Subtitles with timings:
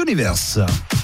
[0.00, 0.58] Universe.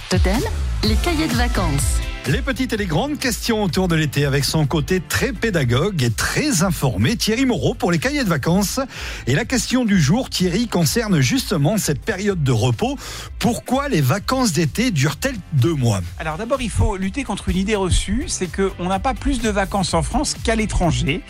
[0.09, 0.41] Totem,
[0.83, 2.01] les cahiers de vacances.
[2.29, 6.11] Les petites et les grandes questions autour de l'été avec son côté très pédagogue et
[6.11, 8.81] très informé, Thierry Moreau pour les cahiers de vacances.
[9.29, 12.99] Et la question du jour, Thierry, concerne justement cette période de repos.
[13.47, 17.77] Pourquoi les vacances d'été durent-elles deux mois Alors d'abord, il faut lutter contre une idée
[17.77, 21.23] reçue, c'est qu'on n'a pas plus de vacances en France qu'à l'étranger.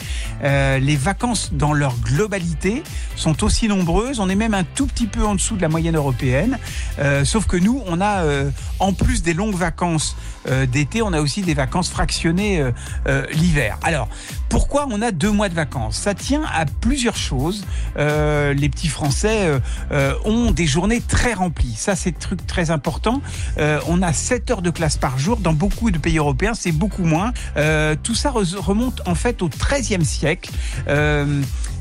[0.42, 2.82] Euh, les vacances dans leur globalité
[3.16, 5.96] sont aussi nombreuses, on est même un tout petit peu en dessous de la moyenne
[5.96, 6.58] européenne,
[7.00, 10.16] euh, sauf que nous, on a euh, en plus des longues vacances
[10.69, 12.64] d'été, on a aussi des vacances fractionnées
[13.33, 13.80] l'hiver.
[13.83, 14.08] Alors,
[14.48, 15.96] pourquoi on a deux mois de vacances?
[15.96, 17.66] Ça tient à plusieurs choses.
[17.96, 19.50] les petits Français
[20.24, 21.74] ont des journées très remplies.
[21.77, 23.20] Ça, truc très important.
[23.88, 25.38] on a 7 heures de classe par jour.
[25.38, 27.33] Dans beaucoup de pays européens, c'est beaucoup moins.
[28.02, 30.50] tout ça remonte en fait au XIIIe siècle.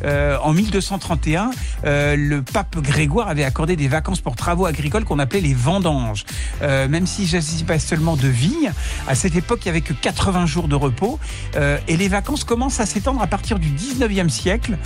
[0.04, 1.52] En 1231,
[1.84, 6.26] le pape Grégoire avait accordé des vacances pour travaux agricoles qu'on appelait les vendanges.
[6.62, 8.72] même si je pas seulement de vignes,
[9.08, 11.20] à cette époque, il n'y avait que 80 jours de repos.
[11.88, 14.78] et les vacances commencent à s'étendre à partir du 19e siècle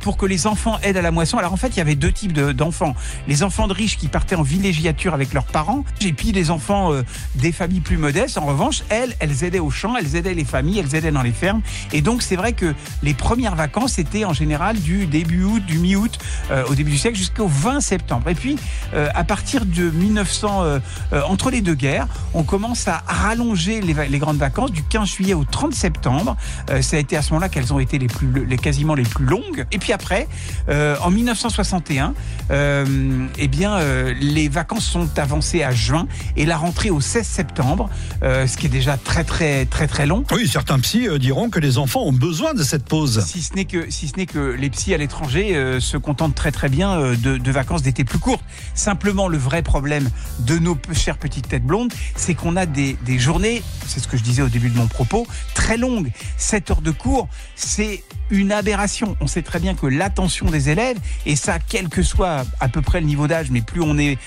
[0.00, 1.38] pour que les enfants aident à la moisson.
[1.38, 2.94] Alors en fait, il y avait deux types d'enfants.
[3.28, 6.90] les enfants de riches qui partaient en villégiature avec leurs parents, et puis les enfants
[7.34, 8.38] des familles plus modestes.
[8.38, 11.32] En revanche, elles, elles aidaient au champ, elles aidaient les familles, elles aidaient dans les
[11.32, 11.62] fermes.
[11.92, 15.78] Et donc, c'est vrai que les premières vacances étaient en général du début août, du
[15.78, 16.18] mi-août,
[16.50, 18.28] euh, au début du siècle, jusqu'au 20 septembre.
[18.28, 18.56] Et puis,
[18.94, 20.80] euh, à partir de 1900, euh,
[21.26, 25.34] entre les deux guerres, on commence à rallonger les, les, grandes vacances du 15 juillet
[25.34, 26.36] au 30 septembre.
[26.80, 29.24] ça a été à ce moment-là qu'elles ont été les plus, les, quasiment les plus
[29.24, 29.64] longues.
[29.72, 30.28] Et puis après,
[30.68, 32.14] en 1961,
[32.50, 33.78] eh bien,
[34.20, 36.06] les vacances sont avancées à juin
[36.36, 37.90] et la rentrée au 16 septembre,
[38.22, 40.24] ce qui est déjà très très très très long.
[40.32, 43.24] Oui, certains psys diront que les enfants ont besoin de cette pause.
[43.26, 46.52] Si ce n'est que si ce n'est que les psys à l'étranger se contentent très
[46.52, 48.44] très bien de, de vacances d'été plus courtes.
[48.74, 50.08] Simplement, le vrai problème
[50.40, 54.16] de nos chères petites têtes blondes, c'est qu'on a des, des journées, c'est ce que
[54.16, 56.10] je disais au début de mon propos, très longues.
[56.36, 59.16] 7 heures de cours, c'est une aberration.
[59.20, 62.82] On sait très bien que l'attention des élèves, et ça, quel que soit à peu
[62.82, 64.18] près le niveau d'âge, mais plus on est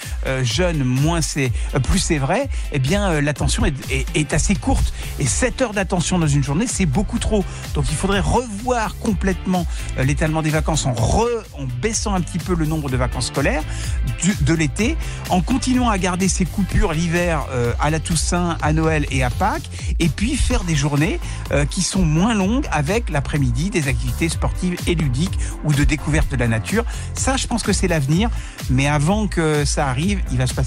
[0.44, 1.52] jeune, moins c'est,
[1.84, 4.94] plus c'est vrai, eh bien, l'attention est, assez courte.
[5.20, 7.44] Et 7 heures d'attention dans une journée, c'est beaucoup trop.
[7.74, 9.66] Donc il faudrait revoir complètement
[9.98, 13.64] l'étalement des vacances en, re, en baissant un petit peu le nombre de vacances scolaires
[14.42, 14.98] de l'été,
[15.30, 19.30] en continuant à garder ces coupures l'hiver euh, à la Toussaint, à Noël et à
[19.30, 21.20] Pâques, et puis faire des journées
[21.52, 23.90] euh, qui sont moins longues avec l'après-midi des
[24.30, 26.86] sportives et ludiques ou de découverte de la nature.
[27.14, 28.30] Ça, je pense que c'est l'avenir,
[28.70, 30.66] mais avant que ça arrive, il va se passer